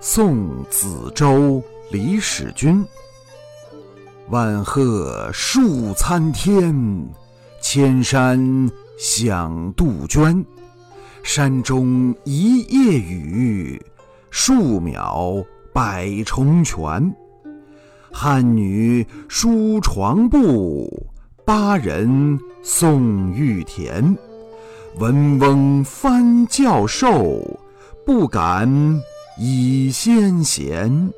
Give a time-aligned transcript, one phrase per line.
[0.00, 1.60] 送子周
[1.90, 2.84] 李使君。
[4.28, 7.08] 万壑树参天，
[7.60, 10.44] 千山响杜鹃。
[11.24, 13.84] 山中一夜雨，
[14.30, 17.12] 树苗百重泉。
[18.12, 21.10] 汉女梳床布，
[21.44, 24.16] 巴人送玉田。
[24.98, 27.42] 闻翁翻教授，
[28.06, 28.68] 不敢
[29.38, 31.12] 以先贤。